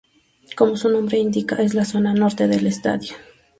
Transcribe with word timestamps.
Como 0.57 0.77
su 0.77 0.89
nombre 0.89 1.19
indica, 1.19 1.57
es 1.57 1.75
la 1.75 1.85
Zona 1.85 2.15
Norte 2.15 2.47
del 2.47 2.65
estadio. 2.65 3.13